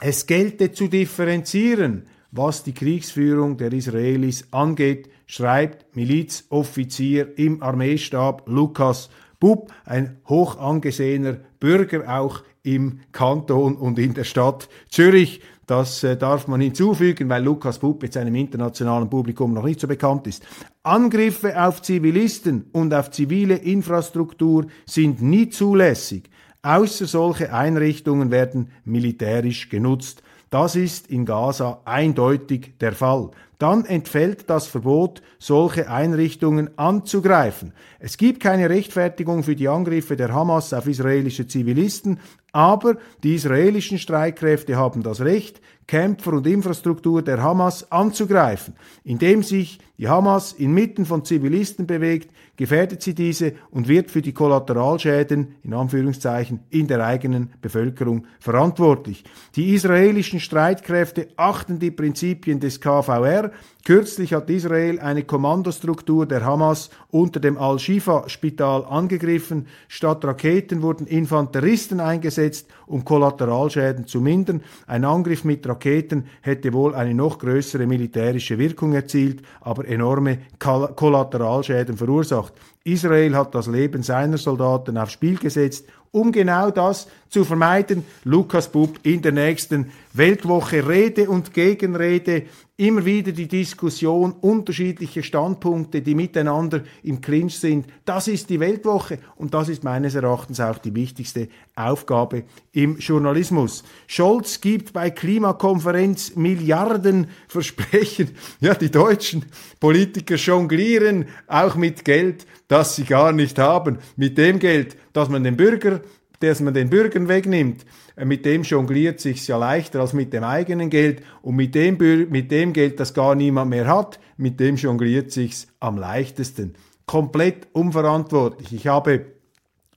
Es 0.00 0.26
gelte 0.26 0.72
zu 0.72 0.88
differenzieren, 0.88 2.06
was 2.30 2.62
die 2.62 2.74
Kriegsführung 2.74 3.56
der 3.56 3.72
Israelis 3.72 4.46
angeht, 4.52 5.10
schreibt 5.26 5.96
Milizoffizier 5.96 7.38
im 7.38 7.62
Armeestab 7.62 8.48
Lukas 8.48 9.10
Bub, 9.40 9.72
ein 9.84 10.18
hoch 10.28 10.58
angesehener 10.58 11.38
Bürger 11.60 12.20
auch 12.20 12.42
im 12.74 13.00
Kanton 13.12 13.76
und 13.76 13.98
in 13.98 14.14
der 14.14 14.24
Stadt 14.24 14.68
Zürich. 14.90 15.40
Das 15.66 16.02
äh, 16.02 16.16
darf 16.16 16.48
man 16.48 16.60
hinzufügen, 16.60 17.28
weil 17.28 17.44
Lukas 17.44 17.78
Bub 17.78 18.02
jetzt 18.02 18.16
einem 18.16 18.34
internationalen 18.34 19.10
Publikum 19.10 19.52
noch 19.52 19.64
nicht 19.64 19.80
so 19.80 19.86
bekannt 19.86 20.26
ist. 20.26 20.46
Angriffe 20.82 21.62
auf 21.62 21.82
Zivilisten 21.82 22.70
und 22.72 22.94
auf 22.94 23.10
zivile 23.10 23.56
Infrastruktur 23.56 24.66
sind 24.86 25.20
nie 25.20 25.50
zulässig. 25.50 26.30
Außer 26.62 27.06
solche 27.06 27.52
Einrichtungen 27.52 28.30
werden 28.30 28.70
militärisch 28.84 29.68
genutzt. 29.68 30.22
Das 30.50 30.76
ist 30.76 31.08
in 31.08 31.26
Gaza 31.26 31.82
eindeutig 31.84 32.78
der 32.80 32.92
Fall. 32.92 33.30
Dann 33.58 33.84
entfällt 33.84 34.48
das 34.48 34.66
Verbot, 34.66 35.20
solche 35.38 35.90
Einrichtungen 35.90 36.78
anzugreifen. 36.78 37.72
Es 37.98 38.16
gibt 38.16 38.40
keine 38.40 38.70
Rechtfertigung 38.70 39.42
für 39.42 39.56
die 39.56 39.68
Angriffe 39.68 40.16
der 40.16 40.32
Hamas 40.32 40.72
auf 40.72 40.86
israelische 40.86 41.46
Zivilisten, 41.46 42.20
aber 42.52 42.96
die 43.22 43.34
israelischen 43.34 43.98
Streitkräfte 43.98 44.76
haben 44.76 45.02
das 45.02 45.20
Recht, 45.20 45.60
Kämpfer 45.86 46.34
und 46.34 46.46
Infrastruktur 46.46 47.22
der 47.22 47.42
Hamas 47.42 47.90
anzugreifen. 47.90 48.74
Indem 49.04 49.42
sich 49.42 49.78
die 49.96 50.06
Hamas 50.06 50.52
inmitten 50.52 51.06
von 51.06 51.24
Zivilisten 51.24 51.86
bewegt, 51.86 52.30
gefährdet 52.56 53.02
sie 53.02 53.14
diese 53.14 53.54
und 53.70 53.88
wird 53.88 54.10
für 54.10 54.20
die 54.20 54.34
Kollateralschäden 54.34 55.54
in 55.62 55.72
Anführungszeichen 55.72 56.60
in 56.68 56.88
der 56.88 57.04
eigenen 57.04 57.52
Bevölkerung 57.62 58.26
verantwortlich. 58.38 59.24
Die 59.56 59.74
israelischen 59.74 60.40
Streitkräfte 60.40 61.28
achten 61.36 61.78
die 61.78 61.90
Prinzipien 61.90 62.60
des 62.60 62.80
KVR. 62.80 63.50
Kürzlich 63.88 64.34
hat 64.34 64.50
Israel 64.50 65.00
eine 65.00 65.22
Kommandostruktur 65.22 66.26
der 66.26 66.44
Hamas 66.44 66.90
unter 67.10 67.40
dem 67.40 67.56
Al-Shifa-Spital 67.56 68.84
angegriffen. 68.84 69.66
Statt 69.88 70.22
Raketen 70.26 70.82
wurden 70.82 71.06
Infanteristen 71.06 71.98
eingesetzt, 71.98 72.68
um 72.86 73.06
Kollateralschäden 73.06 74.06
zu 74.06 74.20
mindern. 74.20 74.60
Ein 74.86 75.06
Angriff 75.06 75.42
mit 75.42 75.66
Raketen 75.66 76.26
hätte 76.42 76.74
wohl 76.74 76.94
eine 76.94 77.14
noch 77.14 77.38
größere 77.38 77.86
militärische 77.86 78.58
Wirkung 78.58 78.92
erzielt, 78.92 79.40
aber 79.62 79.88
enorme 79.88 80.40
Kollateralschäden 80.58 81.96
verursacht. 81.96 82.52
Israel 82.84 83.34
hat 83.36 83.54
das 83.54 83.68
Leben 83.68 84.02
seiner 84.02 84.36
Soldaten 84.36 84.98
aufs 84.98 85.12
Spiel 85.12 85.38
gesetzt, 85.38 85.86
um 86.10 86.30
genau 86.30 86.70
das 86.70 87.08
zu 87.28 87.44
vermeiden. 87.44 88.04
Lukas 88.24 88.70
Bub 88.70 88.98
in 89.02 89.22
der 89.22 89.32
nächsten 89.32 89.90
Weltwoche 90.12 90.88
Rede 90.88 91.28
und 91.28 91.52
Gegenrede, 91.52 92.44
immer 92.76 93.04
wieder 93.04 93.32
die 93.32 93.48
Diskussion, 93.48 94.32
unterschiedliche 94.40 95.24
Standpunkte, 95.24 96.00
die 96.00 96.14
miteinander 96.14 96.82
im 97.02 97.20
Clinch 97.20 97.58
sind. 97.58 97.86
Das 98.04 98.28
ist 98.28 98.48
die 98.50 98.60
Weltwoche 98.60 99.18
und 99.36 99.52
das 99.52 99.68
ist 99.68 99.82
meines 99.82 100.14
Erachtens 100.14 100.60
auch 100.60 100.78
die 100.78 100.94
wichtigste 100.94 101.48
Aufgabe 101.74 102.44
im 102.72 102.98
Journalismus. 102.98 103.82
Scholz 104.06 104.60
gibt 104.60 104.92
bei 104.92 105.10
Klimakonferenz 105.10 106.36
Milliarden 106.36 107.26
Versprechen. 107.48 108.30
Ja, 108.60 108.74
die 108.74 108.92
deutschen 108.92 109.44
Politiker 109.80 110.36
jonglieren 110.36 111.26
auch 111.48 111.74
mit 111.74 112.04
Geld, 112.04 112.46
das 112.68 112.94
sie 112.94 113.04
gar 113.04 113.32
nicht 113.32 113.58
haben. 113.58 113.98
Mit 114.16 114.38
dem 114.38 114.60
Geld, 114.60 114.96
das 115.12 115.28
man 115.28 115.42
den 115.42 115.56
Bürger, 115.56 116.00
das 116.40 116.60
man 116.60 116.74
den 116.74 116.90
Bürgern 116.90 117.28
wegnimmt, 117.28 117.84
äh, 118.16 118.24
mit 118.24 118.44
dem 118.44 118.62
jongliert 118.62 119.20
sich's 119.20 119.46
ja 119.46 119.56
leichter 119.56 120.00
als 120.00 120.12
mit 120.12 120.32
dem 120.32 120.44
eigenen 120.44 120.90
Geld 120.90 121.22
und 121.42 121.56
mit 121.56 121.74
dem, 121.74 121.98
mit 122.30 122.50
dem 122.50 122.72
Geld, 122.72 123.00
das 123.00 123.14
gar 123.14 123.34
niemand 123.34 123.70
mehr 123.70 123.86
hat, 123.86 124.18
mit 124.36 124.60
dem 124.60 124.76
jongliert 124.76 125.32
sich's 125.32 125.68
am 125.80 125.98
leichtesten. 125.98 126.74
Komplett 127.06 127.68
unverantwortlich. 127.72 128.72
Ich 128.72 128.86
habe 128.86 129.37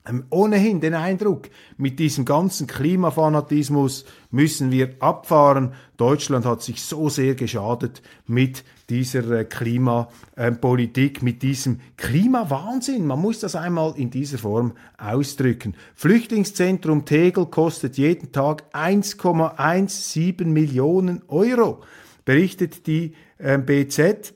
ähm, 0.08 0.24
ohnehin 0.30 0.80
den 0.80 0.94
Eindruck, 0.94 1.48
mit 1.76 1.98
diesem 1.98 2.24
ganzen 2.24 2.66
Klimafanatismus 2.66 4.04
müssen 4.30 4.72
wir 4.72 4.96
abfahren. 4.98 5.74
Deutschland 5.96 6.44
hat 6.44 6.62
sich 6.62 6.82
so 6.82 7.08
sehr 7.08 7.36
geschadet 7.36 8.02
mit 8.26 8.64
dieser 8.90 9.30
äh, 9.30 9.44
Klimapolitik, 9.44 11.22
mit 11.22 11.42
diesem 11.42 11.80
Klimawahnsinn. 11.96 13.06
Man 13.06 13.20
muss 13.20 13.40
das 13.40 13.54
einmal 13.54 13.94
in 13.96 14.10
dieser 14.10 14.38
Form 14.38 14.72
ausdrücken. 14.98 15.74
Flüchtlingszentrum 15.94 17.04
Tegel 17.04 17.46
kostet 17.46 17.96
jeden 17.96 18.32
Tag 18.32 18.64
1,17 18.74 20.46
Millionen 20.46 21.22
Euro, 21.28 21.82
berichtet 22.24 22.88
die 22.88 23.14
äh, 23.38 23.58
BZ. 23.58 24.34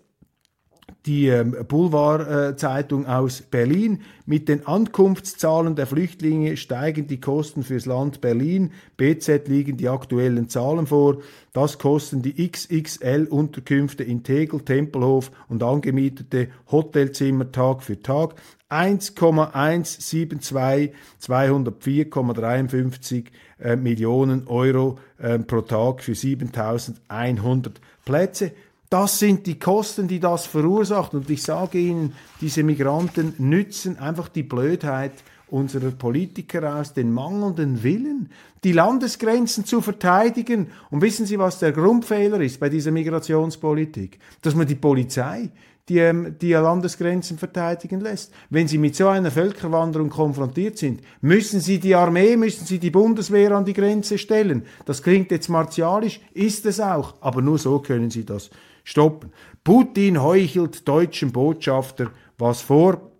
Die 1.06 1.28
ähm, 1.28 1.56
Boulevardzeitung 1.68 3.06
aus 3.06 3.40
Berlin. 3.40 4.02
Mit 4.26 4.48
den 4.48 4.66
Ankunftszahlen 4.66 5.76
der 5.76 5.86
Flüchtlinge 5.86 6.56
steigen 6.56 7.06
die 7.06 7.20
Kosten 7.20 7.62
fürs 7.62 7.86
Land 7.86 8.20
Berlin. 8.20 8.72
BZ 8.96 9.46
liegen 9.46 9.76
die 9.76 9.88
aktuellen 9.88 10.48
Zahlen 10.48 10.88
vor. 10.88 11.18
Das 11.52 11.78
kosten 11.78 12.22
die 12.22 12.48
XXL-Unterkünfte 12.48 14.02
in 14.02 14.24
Tegel, 14.24 14.60
Tempelhof 14.60 15.30
und 15.48 15.62
angemietete 15.62 16.48
Hotelzimmer 16.70 17.52
Tag 17.52 17.82
für 17.82 18.02
Tag. 18.02 18.34
1,172 18.68 20.92
204,53 21.22 23.26
äh, 23.60 23.76
Millionen 23.76 24.48
Euro 24.48 24.98
äh, 25.18 25.38
pro 25.38 25.60
Tag 25.60 26.02
für 26.02 26.16
7100 26.16 27.80
Plätze. 28.04 28.50
Das 28.88 29.18
sind 29.18 29.46
die 29.46 29.58
Kosten, 29.58 30.06
die 30.06 30.20
das 30.20 30.46
verursacht. 30.46 31.14
Und 31.14 31.28
ich 31.28 31.42
sage 31.42 31.78
Ihnen, 31.78 32.14
diese 32.40 32.62
Migranten 32.62 33.34
nützen 33.38 33.98
einfach 33.98 34.28
die 34.28 34.44
Blödheit 34.44 35.12
unserer 35.48 35.90
Politiker 35.90 36.76
aus, 36.76 36.92
den 36.92 37.12
mangelnden 37.12 37.82
Willen, 37.82 38.30
die 38.64 38.72
Landesgrenzen 38.72 39.64
zu 39.64 39.80
verteidigen. 39.80 40.68
Und 40.90 41.02
wissen 41.02 41.26
Sie, 41.26 41.38
was 41.38 41.58
der 41.58 41.72
Grundfehler 41.72 42.40
ist 42.40 42.58
bei 42.58 42.68
dieser 42.68 42.90
Migrationspolitik? 42.90 44.18
Dass 44.42 44.54
man 44.54 44.66
die 44.66 44.74
Polizei, 44.74 45.50
die, 45.88 45.98
ähm, 45.98 46.36
die 46.40 46.52
Landesgrenzen 46.52 47.38
verteidigen 47.38 48.00
lässt. 48.00 48.32
Wenn 48.50 48.66
Sie 48.66 48.78
mit 48.78 48.96
so 48.96 49.06
einer 49.06 49.30
Völkerwanderung 49.30 50.10
konfrontiert 50.10 50.78
sind, 50.78 51.00
müssen 51.20 51.60
Sie 51.60 51.78
die 51.78 51.94
Armee, 51.94 52.36
müssen 52.36 52.66
Sie 52.66 52.80
die 52.80 52.90
Bundeswehr 52.90 53.52
an 53.52 53.64
die 53.64 53.72
Grenze 53.72 54.18
stellen. 54.18 54.64
Das 54.84 55.02
klingt 55.02 55.30
jetzt 55.30 55.48
martialisch, 55.48 56.20
ist 56.34 56.66
es 56.66 56.80
auch, 56.80 57.14
aber 57.20 57.40
nur 57.40 57.58
so 57.58 57.78
können 57.78 58.10
Sie 58.10 58.24
das 58.24 58.50
stoppen. 58.86 59.32
Putin 59.64 60.22
heuchelt 60.22 60.86
deutschen 60.88 61.32
Botschafter 61.32 62.12
was 62.38 62.62
vor. 62.62 63.10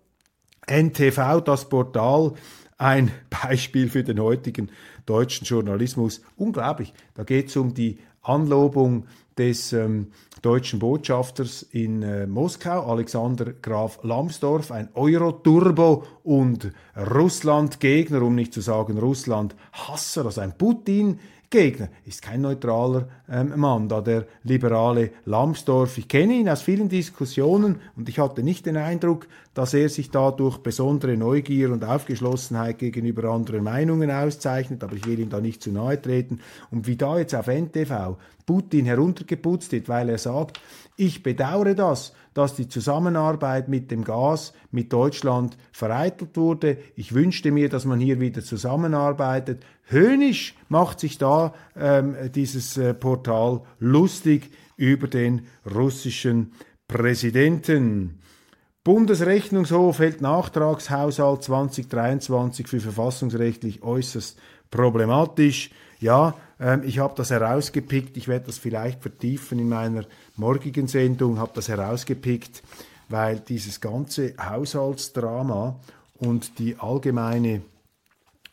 NTV, 0.65 1.41
das 1.41 1.69
Portal, 1.69 2.33
ein 2.77 3.11
Beispiel 3.29 3.89
für 3.89 4.03
den 4.03 4.19
heutigen 4.19 4.69
deutschen 5.05 5.45
Journalismus. 5.45 6.21
Unglaublich. 6.35 6.93
Da 7.13 7.23
geht 7.23 7.49
es 7.49 7.57
um 7.57 7.73
die 7.73 7.99
Anlobung 8.21 9.05
des 9.37 9.71
ähm, 9.71 10.07
deutschen 10.41 10.79
Botschafters 10.79 11.63
in 11.63 12.01
äh, 12.01 12.27
Moskau, 12.27 12.89
Alexander 12.91 13.53
Graf 13.53 13.99
Lambsdorff, 14.03 14.71
ein 14.71 14.89
Euro-Turbo 14.93 16.03
und 16.23 16.71
Russland-Gegner, 16.95 18.21
um 18.21 18.35
nicht 18.35 18.53
zu 18.53 18.61
sagen 18.61 18.97
Russland-Hasser, 18.97 20.25
also 20.25 20.41
ein 20.41 20.57
Putin- 20.57 21.19
Gegner 21.49 21.87
ist 22.05 22.21
kein 22.21 22.41
neutraler 22.41 23.07
ähm, 23.29 23.53
Mann, 23.55 23.87
da 23.87 24.01
der 24.01 24.25
liberale 24.43 25.11
Lambsdorff. 25.23 25.97
Ich 25.97 26.09
kenne 26.09 26.33
ihn 26.33 26.49
aus 26.49 26.61
vielen 26.61 26.89
Diskussionen 26.89 27.77
und 27.95 28.09
ich 28.09 28.19
hatte 28.19 28.43
nicht 28.43 28.65
den 28.65 28.75
Eindruck, 28.75 29.27
dass 29.53 29.73
er 29.73 29.87
sich 29.87 30.11
da 30.11 30.31
durch 30.31 30.57
besondere 30.57 31.15
Neugier 31.15 31.71
und 31.71 31.85
Aufgeschlossenheit 31.85 32.79
gegenüber 32.79 33.29
anderen 33.29 33.63
Meinungen 33.63 34.11
auszeichnet, 34.11 34.83
aber 34.83 34.95
ich 34.95 35.05
will 35.05 35.19
ihm 35.19 35.29
da 35.29 35.39
nicht 35.39 35.63
zu 35.63 35.71
nahe 35.71 36.01
treten. 36.01 36.39
Und 36.69 36.85
wie 36.85 36.97
da 36.97 37.17
jetzt 37.17 37.33
auf 37.33 37.47
NTV 37.47 38.17
Putin 38.47 38.85
heruntergeputzt 38.85 39.71
wird, 39.73 39.89
weil 39.89 40.09
er 40.09 40.17
sagt, 40.17 40.59
ich 40.95 41.21
bedauere 41.21 41.75
das, 41.75 42.13
dass 42.33 42.55
die 42.55 42.67
Zusammenarbeit 42.67 43.67
mit 43.67 43.91
dem 43.91 44.03
Gas 44.03 44.53
mit 44.71 44.91
Deutschland 44.91 45.57
vereitelt 45.71 46.37
wurde. 46.37 46.77
Ich 46.95 47.13
wünschte 47.13 47.51
mir, 47.51 47.69
dass 47.69 47.85
man 47.85 47.99
hier 47.99 48.19
wieder 48.19 48.41
zusammenarbeitet. 48.41 49.63
Höhnisch 49.83 50.55
macht 50.69 50.99
sich 50.99 51.19
da 51.19 51.53
ähm, 51.75 52.15
dieses 52.33 52.77
äh, 52.77 52.93
Portal 52.95 53.61
lustig 53.79 54.49
über 54.77 55.07
den 55.07 55.47
russischen 55.71 56.53
Präsidenten. 56.87 58.19
Bundesrechnungshof 58.83 59.99
hält 59.99 60.21
Nachtragshaushalt 60.21 61.43
2023 61.43 62.67
für 62.67 62.79
verfassungsrechtlich 62.79 63.83
äußerst 63.83 64.39
problematisch. 64.71 65.71
Ja, 65.99 66.35
ich 66.83 66.99
habe 66.99 67.13
das 67.15 67.29
herausgepickt. 67.29 68.17
Ich 68.17 68.27
werde 68.27 68.47
das 68.47 68.57
vielleicht 68.57 69.01
vertiefen 69.01 69.59
in 69.59 69.69
meiner 69.69 70.05
morgigen 70.35 70.87
Sendung. 70.87 71.37
Habe 71.37 71.51
das 71.53 71.67
herausgepickt, 71.67 72.63
weil 73.09 73.39
dieses 73.39 73.79
ganze 73.79 74.33
Haushaltsdrama 74.39 75.79
und 76.17 76.57
die 76.59 76.75
allgemeine, 76.79 77.61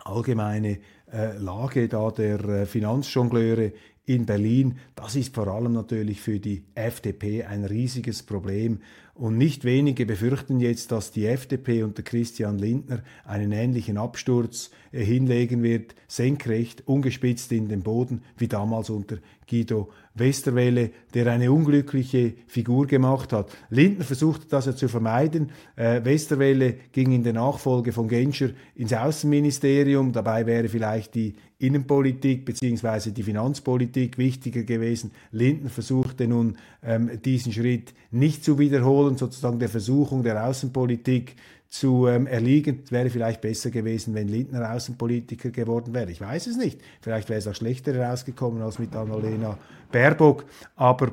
allgemeine 0.00 0.78
äh, 1.12 1.36
Lage 1.38 1.88
da 1.88 2.10
der 2.10 2.40
äh, 2.44 2.66
Finanzjongleure 2.66 3.72
in 4.06 4.26
Berlin, 4.26 4.78
das 4.94 5.16
ist 5.16 5.34
vor 5.34 5.48
allem 5.48 5.72
natürlich 5.72 6.20
für 6.20 6.38
die 6.38 6.64
FDP 6.74 7.44
ein 7.44 7.64
riesiges 7.64 8.22
Problem. 8.22 8.80
Und 9.14 9.38
nicht 9.38 9.64
wenige 9.64 10.06
befürchten 10.06 10.58
jetzt, 10.58 10.90
dass 10.90 11.12
die 11.12 11.26
FDP 11.26 11.84
unter 11.84 12.02
Christian 12.02 12.58
Lindner 12.58 13.04
einen 13.24 13.52
ähnlichen 13.52 13.96
Absturz 13.96 14.72
äh, 14.90 15.04
hinlegen 15.04 15.62
wird, 15.62 15.94
senkrecht, 16.08 16.82
ungespitzt 16.86 17.52
in 17.52 17.68
den 17.68 17.84
Boden, 17.84 18.22
wie 18.36 18.48
damals 18.48 18.90
unter 18.90 19.18
Guido 19.48 19.90
Westerwelle, 20.14 20.90
der 21.12 21.26
eine 21.26 21.50
unglückliche 21.50 22.34
Figur 22.46 22.86
gemacht 22.86 23.32
hat. 23.32 23.50
Lindner 23.68 24.04
versuchte 24.04 24.46
das 24.48 24.66
ja 24.66 24.74
zu 24.74 24.88
vermeiden. 24.88 25.50
Äh, 25.76 26.04
Westerwelle 26.04 26.74
ging 26.92 27.12
in 27.12 27.24
der 27.24 27.32
Nachfolge 27.32 27.92
von 27.92 28.08
Genscher 28.08 28.50
ins 28.74 28.92
Außenministerium. 28.92 30.12
Dabei 30.12 30.46
wäre 30.46 30.68
vielleicht 30.68 31.14
die 31.14 31.34
Innenpolitik 31.58 32.44
bzw. 32.44 33.10
die 33.10 33.22
Finanzpolitik 33.22 34.18
wichtiger 34.18 34.62
gewesen. 34.62 35.12
Lindner 35.32 35.70
versuchte 35.70 36.28
nun 36.28 36.58
ähm, 36.82 37.10
diesen 37.24 37.52
Schritt 37.52 37.94
nicht 38.10 38.44
zu 38.44 38.58
wiederholen, 38.58 39.03
sozusagen 39.16 39.58
der 39.58 39.68
Versuchung 39.68 40.22
der 40.22 40.46
Außenpolitik 40.46 41.36
zu 41.68 42.06
ähm, 42.06 42.26
erliegen. 42.26 42.84
Wäre 42.90 43.10
vielleicht 43.10 43.40
besser 43.40 43.70
gewesen, 43.70 44.14
wenn 44.14 44.28
Lindner 44.28 44.72
Außenpolitiker 44.72 45.50
geworden 45.50 45.92
wäre. 45.92 46.10
Ich 46.10 46.20
weiß 46.20 46.46
es 46.46 46.56
nicht. 46.56 46.80
Vielleicht 47.00 47.28
wäre 47.28 47.38
es 47.38 47.48
auch 47.48 47.54
schlechter 47.54 47.92
herausgekommen 47.92 48.62
als 48.62 48.78
mit 48.78 48.94
Annalena 48.94 49.58
Baerbock. 49.90 50.44
Aber 50.76 51.12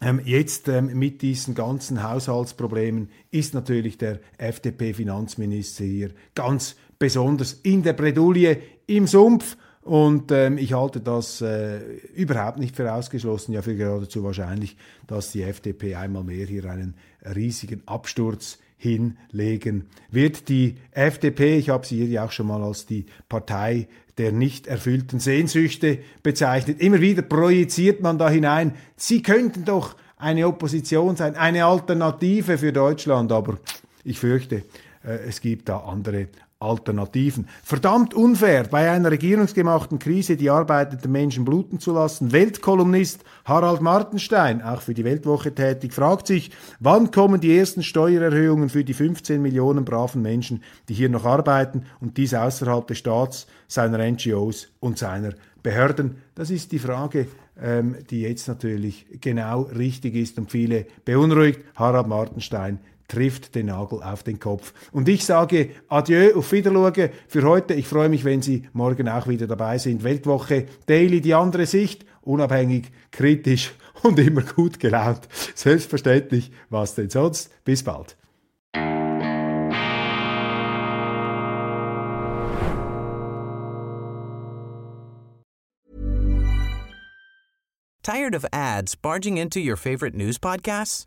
ähm, 0.00 0.20
jetzt 0.24 0.66
ähm, 0.68 0.98
mit 0.98 1.22
diesen 1.22 1.54
ganzen 1.54 2.02
Haushaltsproblemen 2.02 3.10
ist 3.30 3.54
natürlich 3.54 3.98
der 3.98 4.20
FDP-Finanzminister 4.38 5.84
hier 5.84 6.10
ganz 6.34 6.74
besonders 6.98 7.52
in 7.52 7.82
der 7.82 7.92
Bredouille, 7.92 8.58
im 8.86 9.06
Sumpf. 9.06 9.56
Und 9.82 10.30
ähm, 10.30 10.58
ich 10.58 10.74
halte 10.74 11.00
das 11.00 11.40
äh, 11.40 11.78
überhaupt 12.14 12.58
nicht 12.58 12.76
für 12.76 12.92
ausgeschlossen, 12.92 13.52
ja 13.52 13.62
für 13.62 13.74
geradezu 13.74 14.22
wahrscheinlich, 14.22 14.76
dass 15.06 15.32
die 15.32 15.42
FDP 15.42 15.94
einmal 15.94 16.22
mehr 16.22 16.46
hier 16.46 16.66
einen 16.66 16.94
riesigen 17.34 17.82
Absturz 17.86 18.58
hinlegen 18.76 19.86
wird. 20.10 20.48
Die 20.48 20.76
FDP, 20.90 21.56
ich 21.56 21.70
habe 21.70 21.86
sie 21.86 21.96
hier 21.96 22.06
ja 22.06 22.24
auch 22.26 22.32
schon 22.32 22.46
mal 22.46 22.62
als 22.62 22.86
die 22.86 23.06
Partei 23.28 23.88
der 24.20 24.32
nicht 24.32 24.66
erfüllten 24.66 25.18
Sehnsüchte 25.18 25.98
bezeichnet. 26.22 26.80
Immer 26.80 27.00
wieder 27.00 27.22
projiziert 27.22 28.02
man 28.02 28.18
da 28.18 28.28
hinein, 28.28 28.74
sie 28.96 29.22
könnten 29.22 29.64
doch 29.64 29.96
eine 30.18 30.46
Opposition 30.46 31.16
sein, 31.16 31.36
eine 31.36 31.64
Alternative 31.64 32.58
für 32.58 32.70
Deutschland, 32.70 33.32
aber 33.32 33.58
ich 34.04 34.18
fürchte, 34.18 34.56
äh, 35.02 35.26
es 35.26 35.40
gibt 35.40 35.70
da 35.70 35.78
andere 35.78 36.28
Alternativen. 36.60 37.48
Verdammt 37.62 38.12
unfair, 38.12 38.64
bei 38.64 38.90
einer 38.90 39.10
regierungsgemachten 39.10 39.98
Krise 39.98 40.36
die 40.36 40.50
arbeitenden 40.50 41.10
Menschen 41.10 41.46
bluten 41.46 41.80
zu 41.80 41.92
lassen. 41.94 42.32
Weltkolumnist 42.32 43.24
Harald 43.46 43.80
Martenstein, 43.80 44.60
auch 44.60 44.82
für 44.82 44.92
die 44.92 45.04
Weltwoche 45.04 45.54
tätig, 45.54 45.94
fragt 45.94 46.26
sich, 46.26 46.50
wann 46.78 47.10
kommen 47.10 47.40
die 47.40 47.56
ersten 47.56 47.82
Steuererhöhungen 47.82 48.68
für 48.68 48.84
die 48.84 48.92
15 48.92 49.40
Millionen 49.40 49.86
braven 49.86 50.20
Menschen, 50.20 50.62
die 50.90 50.94
hier 50.94 51.08
noch 51.08 51.24
arbeiten 51.24 51.86
und 51.98 52.18
dies 52.18 52.34
außerhalb 52.34 52.86
des 52.86 52.98
Staats, 52.98 53.46
seiner 53.66 53.98
NGOs 53.98 54.68
und 54.80 54.98
seiner 54.98 55.32
Behörden? 55.62 56.16
Das 56.34 56.50
ist 56.50 56.72
die 56.72 56.78
Frage, 56.78 57.26
ähm, 57.58 57.96
die 58.10 58.20
jetzt 58.20 58.48
natürlich 58.48 59.06
genau 59.22 59.62
richtig 59.62 60.14
ist 60.14 60.36
und 60.36 60.50
viele 60.50 60.84
beunruhigt. 61.06 61.60
Harald 61.74 62.06
Martenstein 62.06 62.80
trifft 63.10 63.54
den 63.54 63.66
Nagel 63.66 64.02
auf 64.02 64.22
den 64.22 64.38
Kopf. 64.38 64.72
Und 64.92 65.08
ich 65.08 65.24
sage 65.24 65.70
Adieu, 65.88 66.34
auf 66.36 66.50
Wiedersehen 66.52 67.10
für 67.28 67.42
heute. 67.42 67.74
Ich 67.74 67.86
freue 67.86 68.08
mich, 68.08 68.24
wenn 68.24 68.40
Sie 68.40 68.62
morgen 68.72 69.08
auch 69.08 69.26
wieder 69.26 69.46
dabei 69.46 69.78
sind. 69.78 70.04
Weltwoche 70.04 70.66
Daily, 70.86 71.20
die 71.20 71.34
andere 71.34 71.66
Sicht, 71.66 72.06
unabhängig, 72.22 72.90
kritisch 73.10 73.72
und 74.02 74.18
immer 74.18 74.42
gut 74.42 74.80
gelaunt. 74.80 75.28
Selbstverständlich, 75.54 76.50
was 76.70 76.94
denn 76.94 77.10
sonst? 77.10 77.50
Bis 77.64 77.82
bald. 77.82 78.16
Tired 88.02 88.34
of 88.34 88.44
ads 88.52 88.96
barging 88.96 89.36
into 89.36 89.60
your 89.60 89.76
favorite 89.76 90.16
news 90.16 90.38
podcasts? 90.38 91.06